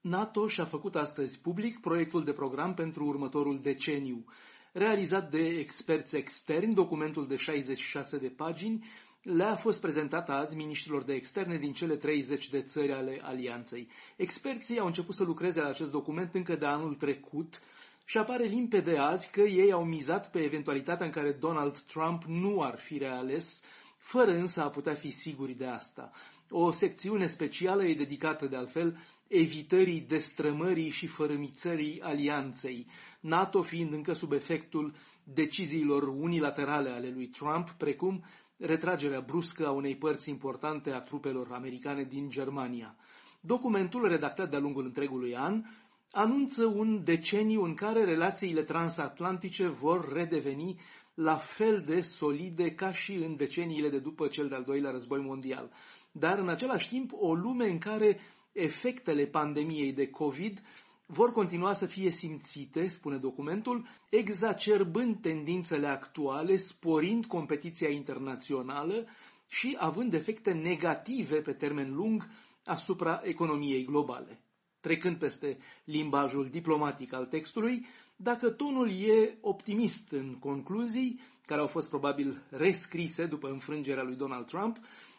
[0.00, 4.24] NATO și-a făcut astăzi public proiectul de program pentru următorul deceniu.
[4.72, 8.84] Realizat de experți externi, documentul de 66 de pagini
[9.22, 13.88] le-a fost prezentat azi miniștrilor de externe din cele 30 de țări ale alianței.
[14.16, 17.60] Experții au început să lucreze la acest document încă de anul trecut
[18.04, 22.62] și apare limpede azi că ei au mizat pe eventualitatea în care Donald Trump nu
[22.62, 23.62] ar fi reales
[23.98, 26.10] fără însă a putea fi siguri de asta.
[26.50, 32.86] O secțiune specială e dedicată de altfel evitării destrămării și fărâmițării alianței,
[33.20, 38.24] NATO fiind încă sub efectul deciziilor unilaterale ale lui Trump, precum
[38.56, 42.96] retragerea bruscă a unei părți importante a trupelor americane din Germania.
[43.40, 45.62] Documentul, redactat de-a lungul întregului an,
[46.10, 50.80] anunță un deceniu în care relațiile transatlantice vor redeveni
[51.20, 55.70] la fel de solide ca și în deceniile de după cel de-al doilea război mondial,
[56.12, 58.20] dar în același timp o lume în care
[58.52, 60.62] efectele pandemiei de COVID
[61.06, 69.06] vor continua să fie simțite, spune documentul, exacerbând tendințele actuale, sporind competiția internațională
[69.48, 72.28] și având efecte negative pe termen lung
[72.64, 74.42] asupra economiei globale.
[74.80, 81.88] Trecând peste limbajul diplomatic al textului, dacă tonul e optimist în concluzii, care au fost
[81.88, 84.76] probabil rescrise după înfrângerea lui Donald Trump,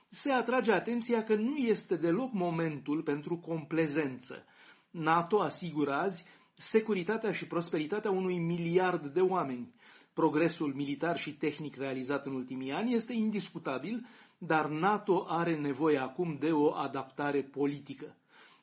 [0.10, 4.46] se atrage atenția că nu este deloc momentul pentru complezență.
[4.92, 9.74] NATO asigură azi securitatea și prosperitatea unui miliard de oameni.
[10.14, 16.38] Progresul militar și tehnic realizat în ultimii ani este indiscutabil, dar NATO are nevoie acum
[16.40, 18.16] de o adaptare politică.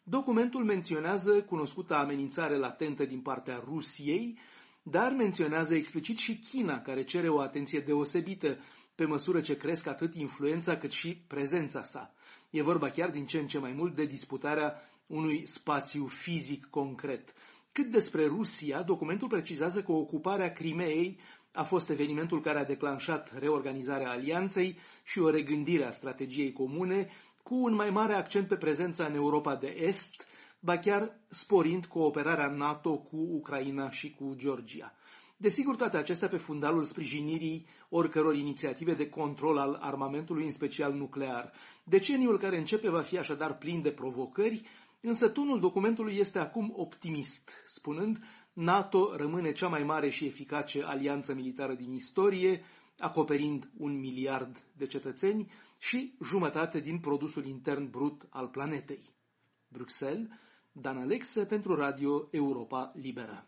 [0.09, 4.39] Documentul menționează cunoscuta amenințare latentă din partea Rusiei,
[4.83, 8.59] dar menționează explicit și China, care cere o atenție deosebită
[8.95, 12.15] pe măsură ce cresc atât influența cât și prezența sa.
[12.51, 14.75] E vorba chiar din ce în ce mai mult de disputarea
[15.07, 17.35] unui spațiu fizic concret.
[17.73, 21.19] Cât despre Rusia, documentul precizează că ocuparea Crimeei
[21.53, 27.09] a fost evenimentul care a declanșat reorganizarea alianței și o regândire a strategiei comune,
[27.48, 30.27] cu un mai mare accent pe prezența în Europa de Est,
[30.61, 34.92] ba chiar sporind cooperarea NATO cu Ucraina și cu Georgia.
[35.36, 41.52] Desigur, toate acestea pe fundalul sprijinirii oricăror inițiative de control al armamentului, în special nuclear.
[41.85, 44.62] Deceniul care începe va fi așadar plin de provocări,
[45.01, 48.18] însă tonul documentului este acum optimist, spunând
[48.52, 52.62] NATO rămâne cea mai mare și eficace alianță militară din istorie,
[52.98, 59.14] acoperind un miliard de cetățeni și jumătate din produsul intern brut al planetei.
[59.68, 60.29] Bruxelles,
[60.73, 63.46] Dan Alexe pentru Radio Europa Liberă.